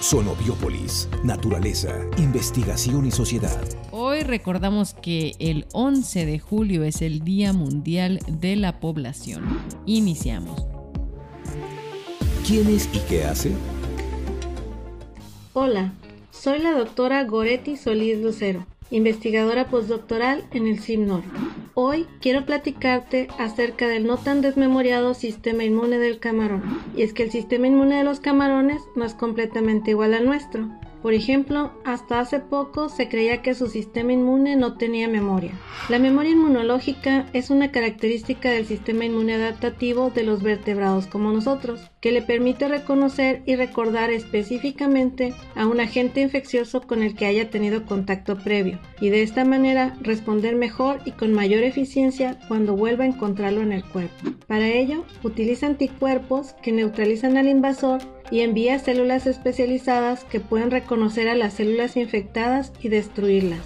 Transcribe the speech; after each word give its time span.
Sonobiópolis, 0.00 1.08
naturaleza, 1.24 1.96
investigación 2.18 3.06
y 3.06 3.10
sociedad. 3.10 3.64
Hoy 3.90 4.20
recordamos 4.20 4.92
que 4.92 5.34
el 5.38 5.66
11 5.72 6.26
de 6.26 6.38
julio 6.38 6.84
es 6.84 7.00
el 7.00 7.20
Día 7.24 7.54
Mundial 7.54 8.20
de 8.28 8.56
la 8.56 8.78
Población. 8.78 9.44
Iniciamos. 9.86 10.66
¿Quién 12.46 12.68
es 12.68 12.88
y 12.92 12.98
qué 13.08 13.24
hace? 13.24 13.52
Hola, 15.54 15.94
soy 16.30 16.58
la 16.58 16.72
doctora 16.72 17.24
Goretti 17.24 17.76
Solís 17.76 18.20
Lucero, 18.20 18.66
investigadora 18.90 19.68
postdoctoral 19.68 20.44
en 20.52 20.66
el 20.66 20.78
CIMNOR. 20.78 21.22
Hoy 21.78 22.06
quiero 22.22 22.46
platicarte 22.46 23.28
acerca 23.38 23.86
del 23.86 24.06
no 24.06 24.16
tan 24.16 24.40
desmemoriado 24.40 25.12
sistema 25.12 25.62
inmune 25.62 25.98
del 25.98 26.18
camarón. 26.18 26.62
Y 26.96 27.02
es 27.02 27.12
que 27.12 27.22
el 27.22 27.30
sistema 27.30 27.66
inmune 27.66 27.96
de 27.96 28.04
los 28.04 28.18
camarones 28.18 28.80
no 28.94 29.04
es 29.04 29.12
completamente 29.12 29.90
igual 29.90 30.14
al 30.14 30.24
nuestro. 30.24 30.70
Por 31.06 31.14
ejemplo, 31.14 31.70
hasta 31.84 32.18
hace 32.18 32.40
poco 32.40 32.88
se 32.88 33.08
creía 33.08 33.40
que 33.40 33.54
su 33.54 33.68
sistema 33.68 34.12
inmune 34.12 34.56
no 34.56 34.76
tenía 34.76 35.06
memoria. 35.06 35.52
La 35.88 36.00
memoria 36.00 36.32
inmunológica 36.32 37.26
es 37.32 37.50
una 37.50 37.70
característica 37.70 38.50
del 38.50 38.66
sistema 38.66 39.04
inmune 39.04 39.34
adaptativo 39.34 40.10
de 40.10 40.24
los 40.24 40.42
vertebrados 40.42 41.06
como 41.06 41.30
nosotros, 41.30 41.92
que 42.00 42.10
le 42.10 42.22
permite 42.22 42.66
reconocer 42.66 43.44
y 43.46 43.54
recordar 43.54 44.10
específicamente 44.10 45.32
a 45.54 45.68
un 45.68 45.78
agente 45.78 46.22
infeccioso 46.22 46.80
con 46.80 47.04
el 47.04 47.14
que 47.14 47.26
haya 47.26 47.50
tenido 47.50 47.86
contacto 47.86 48.36
previo, 48.38 48.80
y 49.00 49.10
de 49.10 49.22
esta 49.22 49.44
manera 49.44 49.96
responder 50.00 50.56
mejor 50.56 51.02
y 51.04 51.12
con 51.12 51.32
mayor 51.32 51.62
eficiencia 51.62 52.36
cuando 52.48 52.74
vuelva 52.74 53.04
a 53.04 53.06
encontrarlo 53.06 53.60
en 53.60 53.70
el 53.70 53.84
cuerpo. 53.84 54.32
Para 54.48 54.66
ello, 54.66 55.04
utiliza 55.22 55.68
anticuerpos 55.68 56.54
que 56.64 56.72
neutralizan 56.72 57.36
al 57.36 57.46
invasor 57.46 58.00
y 58.30 58.40
envía 58.40 58.78
células 58.78 59.26
especializadas 59.26 60.24
que 60.24 60.40
pueden 60.40 60.70
reconocer 60.70 61.28
a 61.28 61.34
las 61.34 61.54
células 61.54 61.96
infectadas 61.96 62.72
y 62.80 62.88
destruirlas. 62.88 63.60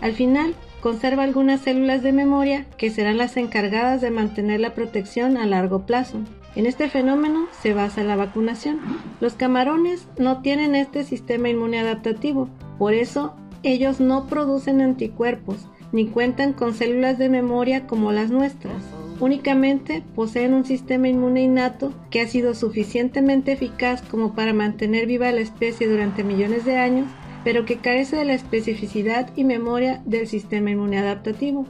Al 0.00 0.12
final, 0.12 0.54
conserva 0.80 1.22
algunas 1.22 1.62
células 1.62 2.02
de 2.02 2.12
memoria 2.12 2.66
que 2.76 2.90
serán 2.90 3.18
las 3.18 3.36
encargadas 3.36 4.00
de 4.00 4.10
mantener 4.10 4.60
la 4.60 4.74
protección 4.74 5.36
a 5.36 5.46
largo 5.46 5.86
plazo. 5.86 6.20
En 6.54 6.66
este 6.66 6.88
fenómeno 6.88 7.46
se 7.62 7.74
basa 7.74 8.02
la 8.02 8.16
vacunación. 8.16 8.80
Los 9.20 9.34
camarones 9.34 10.08
no 10.18 10.42
tienen 10.42 10.74
este 10.74 11.04
sistema 11.04 11.48
inmune 11.48 11.80
adaptativo, 11.80 12.48
por 12.78 12.94
eso 12.94 13.34
ellos 13.62 14.00
no 14.00 14.26
producen 14.26 14.80
anticuerpos 14.80 15.68
ni 15.92 16.06
cuentan 16.06 16.52
con 16.52 16.74
células 16.74 17.18
de 17.18 17.28
memoria 17.28 17.86
como 17.86 18.12
las 18.12 18.30
nuestras 18.30 18.82
únicamente 19.20 20.02
poseen 20.14 20.54
un 20.54 20.64
sistema 20.64 21.08
inmune 21.08 21.42
innato 21.42 21.92
que 22.10 22.20
ha 22.20 22.26
sido 22.26 22.54
suficientemente 22.54 23.52
eficaz 23.52 24.02
como 24.02 24.34
para 24.34 24.52
mantener 24.52 25.06
viva 25.06 25.32
la 25.32 25.40
especie 25.40 25.88
durante 25.88 26.24
millones 26.24 26.64
de 26.64 26.76
años, 26.76 27.08
pero 27.44 27.64
que 27.64 27.78
carece 27.78 28.16
de 28.16 28.24
la 28.24 28.34
especificidad 28.34 29.30
y 29.36 29.44
memoria 29.44 30.02
del 30.04 30.26
sistema 30.26 30.70
inmune 30.70 30.98
adaptativo. 30.98 31.66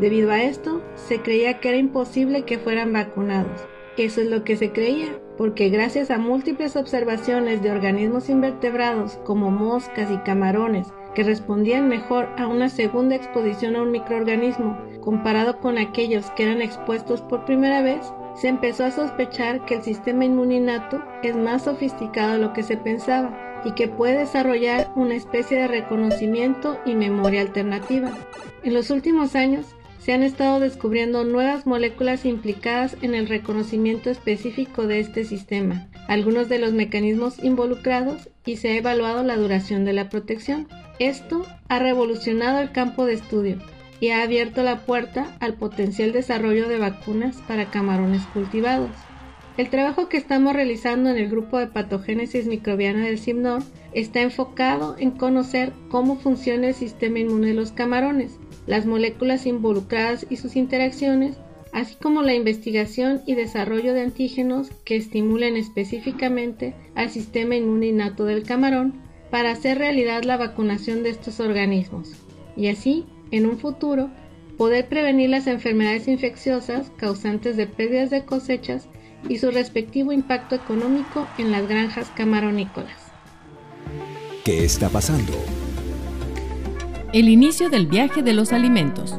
Debido 0.00 0.30
a 0.30 0.42
esto, 0.42 0.82
se 0.94 1.20
creía 1.20 1.60
que 1.60 1.68
era 1.68 1.78
imposible 1.78 2.42
que 2.42 2.58
fueran 2.58 2.92
vacunados. 2.92 3.60
Eso 3.96 4.20
es 4.20 4.28
lo 4.28 4.44
que 4.44 4.56
se 4.56 4.72
creía, 4.72 5.20
porque 5.36 5.68
gracias 5.68 6.10
a 6.10 6.18
múltiples 6.18 6.76
observaciones 6.76 7.62
de 7.62 7.70
organismos 7.70 8.28
invertebrados 8.28 9.18
como 9.24 9.50
moscas 9.50 10.10
y 10.10 10.16
camarones 10.18 10.88
que 11.14 11.24
respondían 11.24 11.88
mejor 11.88 12.28
a 12.38 12.46
una 12.46 12.68
segunda 12.68 13.16
exposición 13.16 13.76
a 13.76 13.82
un 13.82 13.90
microorganismo 13.90 14.78
comparado 15.00 15.58
con 15.58 15.78
aquellos 15.78 16.30
que 16.30 16.44
eran 16.44 16.62
expuestos 16.62 17.20
por 17.22 17.44
primera 17.44 17.82
vez, 17.82 18.00
se 18.34 18.48
empezó 18.48 18.84
a 18.84 18.90
sospechar 18.90 19.64
que 19.64 19.76
el 19.76 19.82
sistema 19.82 20.24
inmune 20.24 20.56
innato 20.56 21.02
es 21.22 21.36
más 21.36 21.64
sofisticado 21.64 22.34
de 22.34 22.38
lo 22.38 22.52
que 22.52 22.62
se 22.62 22.76
pensaba 22.76 23.36
y 23.64 23.72
que 23.72 23.88
puede 23.88 24.18
desarrollar 24.18 24.90
una 24.94 25.14
especie 25.14 25.58
de 25.58 25.68
reconocimiento 25.68 26.78
y 26.86 26.94
memoria 26.94 27.42
alternativa. 27.42 28.12
En 28.62 28.74
los 28.74 28.90
últimos 28.90 29.34
años, 29.34 29.74
se 29.98 30.14
han 30.14 30.22
estado 30.22 30.60
descubriendo 30.60 31.24
nuevas 31.24 31.66
moléculas 31.66 32.24
implicadas 32.24 32.96
en 33.02 33.14
el 33.14 33.28
reconocimiento 33.28 34.08
específico 34.08 34.86
de 34.86 35.00
este 35.00 35.24
sistema, 35.24 35.88
algunos 36.08 36.48
de 36.48 36.58
los 36.58 36.72
mecanismos 36.72 37.38
involucrados 37.44 38.30
y 38.46 38.56
se 38.56 38.70
ha 38.70 38.76
evaluado 38.76 39.22
la 39.22 39.36
duración 39.36 39.84
de 39.84 39.92
la 39.92 40.08
protección. 40.08 40.68
Esto 41.00 41.46
ha 41.70 41.78
revolucionado 41.78 42.58
el 42.60 42.72
campo 42.72 43.06
de 43.06 43.14
estudio 43.14 43.56
y 44.00 44.10
ha 44.10 44.22
abierto 44.22 44.62
la 44.62 44.80
puerta 44.80 45.34
al 45.40 45.54
potencial 45.54 46.12
desarrollo 46.12 46.68
de 46.68 46.76
vacunas 46.76 47.38
para 47.48 47.70
camarones 47.70 48.20
cultivados. 48.34 48.90
El 49.56 49.70
trabajo 49.70 50.10
que 50.10 50.18
estamos 50.18 50.52
realizando 50.52 51.08
en 51.08 51.16
el 51.16 51.30
grupo 51.30 51.58
de 51.58 51.68
patogénesis 51.68 52.44
microbiana 52.44 53.06
del 53.06 53.18
CIMNOR 53.18 53.62
está 53.94 54.20
enfocado 54.20 54.94
en 54.98 55.12
conocer 55.12 55.72
cómo 55.88 56.18
funciona 56.18 56.68
el 56.68 56.74
sistema 56.74 57.20
inmune 57.20 57.46
de 57.46 57.54
los 57.54 57.72
camarones, 57.72 58.38
las 58.66 58.84
moléculas 58.84 59.46
involucradas 59.46 60.26
y 60.28 60.36
sus 60.36 60.54
interacciones, 60.54 61.38
así 61.72 61.94
como 61.94 62.20
la 62.20 62.34
investigación 62.34 63.22
y 63.24 63.36
desarrollo 63.36 63.94
de 63.94 64.02
antígenos 64.02 64.68
que 64.84 64.96
estimulen 64.96 65.56
específicamente 65.56 66.74
al 66.94 67.08
sistema 67.08 67.56
inmune 67.56 67.86
innato 67.86 68.26
del 68.26 68.42
camarón 68.42 69.08
para 69.30 69.52
hacer 69.52 69.78
realidad 69.78 70.24
la 70.24 70.36
vacunación 70.36 71.02
de 71.02 71.10
estos 71.10 71.40
organismos 71.40 72.10
y 72.56 72.68
así, 72.68 73.06
en 73.30 73.46
un 73.46 73.58
futuro, 73.58 74.10
poder 74.58 74.88
prevenir 74.88 75.30
las 75.30 75.46
enfermedades 75.46 76.08
infecciosas 76.08 76.90
causantes 76.96 77.56
de 77.56 77.66
pérdidas 77.66 78.10
de 78.10 78.24
cosechas 78.24 78.88
y 79.28 79.38
su 79.38 79.50
respectivo 79.50 80.12
impacto 80.12 80.54
económico 80.54 81.26
en 81.38 81.50
las 81.50 81.66
granjas 81.68 82.10
camaronícolas. 82.14 83.12
¿Qué 84.44 84.64
está 84.64 84.88
pasando? 84.88 85.32
El 87.12 87.28
inicio 87.28 87.70
del 87.70 87.86
viaje 87.86 88.22
de 88.22 88.32
los 88.32 88.52
alimentos. 88.52 89.16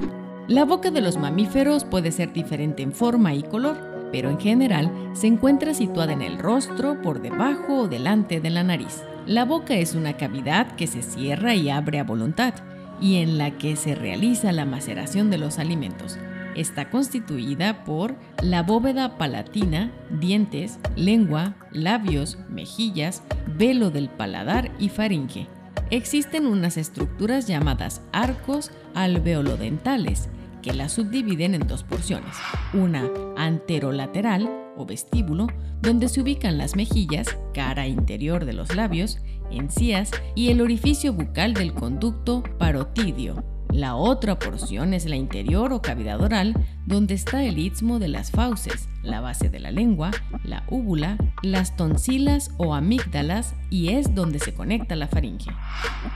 La 0.47 0.65
boca 0.65 0.91
de 0.91 1.01
los 1.01 1.17
mamíferos 1.17 1.85
puede 1.85 2.11
ser 2.11 2.33
diferente 2.33 2.83
en 2.83 2.91
forma 2.91 3.33
y 3.33 3.43
color, 3.43 4.09
pero 4.11 4.29
en 4.29 4.39
general 4.39 4.91
se 5.13 5.27
encuentra 5.27 5.73
situada 5.73 6.13
en 6.13 6.21
el 6.21 6.37
rostro, 6.37 7.01
por 7.01 7.21
debajo 7.21 7.81
o 7.81 7.87
delante 7.87 8.41
de 8.41 8.49
la 8.49 8.63
nariz. 8.63 9.01
La 9.27 9.45
boca 9.45 9.75
es 9.75 9.93
una 9.93 10.17
cavidad 10.17 10.75
que 10.75 10.87
se 10.87 11.03
cierra 11.03 11.53
y 11.53 11.69
abre 11.69 11.99
a 11.99 12.03
voluntad 12.03 12.55
y 12.99 13.17
en 13.17 13.37
la 13.37 13.51
que 13.51 13.75
se 13.75 13.93
realiza 13.93 14.51
la 14.51 14.65
maceración 14.65 15.29
de 15.29 15.37
los 15.37 15.59
alimentos. 15.59 16.17
Está 16.55 16.89
constituida 16.89 17.85
por 17.85 18.15
la 18.41 18.63
bóveda 18.63 19.17
palatina, 19.17 19.91
dientes, 20.09 20.79
lengua, 20.95 21.55
labios, 21.71 22.39
mejillas, 22.49 23.23
velo 23.47 23.91
del 23.91 24.09
paladar 24.09 24.71
y 24.79 24.89
faringe. 24.89 25.47
Existen 25.91 26.47
unas 26.47 26.77
estructuras 26.77 27.47
llamadas 27.47 28.01
arcos 28.11 28.71
alveolodentales 28.95 30.29
que 30.61 30.73
la 30.73 30.89
subdividen 30.89 31.55
en 31.55 31.67
dos 31.67 31.83
porciones, 31.83 32.35
una 32.73 33.09
anterolateral 33.37 34.49
vestíbulo, 34.85 35.47
donde 35.81 36.09
se 36.09 36.21
ubican 36.21 36.57
las 36.57 36.75
mejillas, 36.75 37.37
cara 37.53 37.87
interior 37.87 38.45
de 38.45 38.53
los 38.53 38.75
labios, 38.75 39.19
encías 39.51 40.11
y 40.35 40.49
el 40.49 40.61
orificio 40.61 41.13
bucal 41.13 41.53
del 41.53 41.73
conducto 41.73 42.43
parotidio. 42.57 43.43
La 43.71 43.95
otra 43.95 44.37
porción 44.37 44.93
es 44.93 45.05
la 45.05 45.15
interior 45.15 45.71
o 45.71 45.81
cavidad 45.81 46.19
oral, 46.19 46.53
donde 46.85 47.13
está 47.13 47.45
el 47.45 47.57
istmo 47.57 47.99
de 47.99 48.09
las 48.09 48.29
fauces, 48.29 48.89
la 49.01 49.21
base 49.21 49.49
de 49.49 49.59
la 49.59 49.71
lengua, 49.71 50.11
la 50.43 50.65
úvula, 50.69 51.17
las 51.41 51.77
tonsilas 51.77 52.51
o 52.57 52.73
amígdalas 52.73 53.55
y 53.69 53.89
es 53.89 54.13
donde 54.13 54.39
se 54.39 54.53
conecta 54.53 54.97
la 54.97 55.07
faringe. 55.07 55.51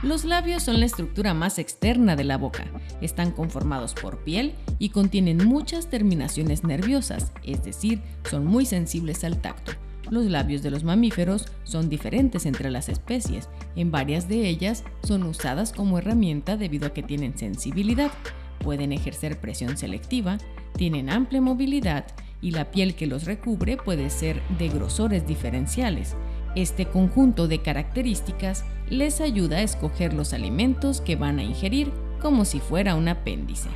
Los 0.03 0.25
labios 0.25 0.63
son 0.63 0.81
la 0.81 0.85
estructura 0.85 1.33
más 1.33 1.57
externa 1.57 2.17
de 2.17 2.25
la 2.25 2.37
boca. 2.37 2.65
Están 2.99 3.31
conformados 3.31 3.93
por 3.93 4.25
piel 4.25 4.55
y 4.79 4.89
contienen 4.89 5.45
muchas 5.45 5.89
terminaciones 5.89 6.63
nerviosas, 6.63 7.31
es 7.43 7.63
decir, 7.63 8.01
son 8.29 8.45
muy 8.45 8.65
sensibles 8.65 9.23
al 9.23 9.41
tacto. 9.41 9.71
Los 10.09 10.25
labios 10.25 10.61
de 10.61 10.69
los 10.69 10.83
mamíferos 10.83 11.47
son 11.63 11.89
diferentes 11.89 12.45
entre 12.45 12.69
las 12.69 12.89
especies. 12.89 13.49
En 13.75 13.91
varias 13.91 14.29
de 14.29 14.47
ellas 14.47 14.83
son 15.03 15.23
usadas 15.23 15.73
como 15.73 15.97
herramienta 15.97 16.57
debido 16.57 16.87
a 16.87 16.93
que 16.93 17.01
tienen 17.01 17.37
sensibilidad, 17.37 18.11
pueden 18.59 18.91
ejercer 18.91 19.39
presión 19.39 19.77
selectiva, 19.77 20.37
tienen 20.75 21.09
amplia 21.09 21.41
movilidad 21.41 22.05
y 22.41 22.51
la 22.51 22.69
piel 22.69 22.95
que 22.95 23.07
los 23.07 23.25
recubre 23.25 23.77
puede 23.77 24.09
ser 24.09 24.41
de 24.59 24.69
grosores 24.69 25.25
diferenciales. 25.25 26.15
Este 26.55 26.85
conjunto 26.85 27.47
de 27.47 27.61
características 27.61 28.63
les 28.89 29.21
ayuda 29.21 29.57
a 29.57 29.61
escoger 29.61 30.13
los 30.13 30.33
alimentos 30.33 31.01
que 31.01 31.15
van 31.15 31.39
a 31.39 31.43
ingerir 31.43 31.91
como 32.25 32.43
si 32.43 32.59
fuera 32.59 32.95
un 32.95 33.07
apéndice. 33.07 33.69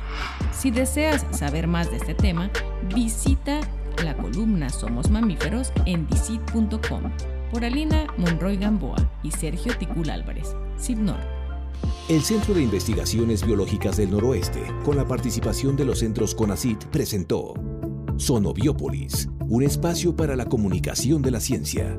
Si 0.52 0.72
deseas 0.72 1.24
saber 1.30 1.68
más 1.68 1.88
de 1.88 1.98
este 1.98 2.14
tema, 2.14 2.50
visita 2.92 3.60
la 4.02 4.16
columna 4.16 4.70
Somos 4.70 5.08
Mamíferos 5.08 5.72
en 5.86 6.08
dicit.com 6.08 7.12
por 7.52 7.64
Alina 7.64 8.08
Monroy 8.18 8.56
Gamboa 8.56 8.96
y 9.22 9.30
Sergio 9.30 9.78
Ticul 9.78 10.10
Álvarez, 10.10 10.56
CIPNOR. 10.76 11.20
El 12.08 12.22
Centro 12.22 12.54
de 12.54 12.62
Investigaciones 12.62 13.46
Biológicas 13.46 13.98
del 13.98 14.10
Noroeste, 14.10 14.64
con 14.84 14.96
la 14.96 15.06
participación 15.06 15.76
de 15.76 15.84
los 15.84 16.00
centros 16.00 16.34
CONACIT, 16.34 16.86
presentó 16.86 17.54
Sonobiópolis, 18.16 19.28
un 19.42 19.62
espacio 19.62 20.16
para 20.16 20.34
la 20.34 20.46
comunicación 20.46 21.22
de 21.22 21.30
la 21.30 21.38
ciencia. 21.38 21.96